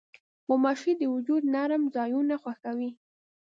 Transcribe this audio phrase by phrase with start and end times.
[0.47, 2.89] غوماشې د وجود نرم ځایونه خوښوي.